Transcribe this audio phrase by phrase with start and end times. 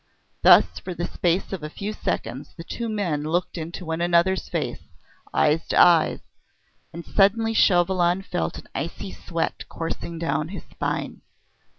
[0.41, 4.49] Thus for the space of a few seconds the two men looked into one another's
[4.49, 4.81] face,
[5.31, 6.21] eyes to eyes
[6.91, 11.21] and suddenly Chauvelin felt an icy sweat coursing down his spine.